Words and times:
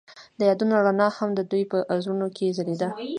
د 0.39 0.41
یادونه 0.49 0.75
رڼا 0.85 1.07
هم 1.17 1.29
د 1.35 1.39
دوی 1.51 1.63
په 1.71 1.77
زړونو 2.03 2.27
کې 2.35 2.55
ځلېده. 2.57 2.89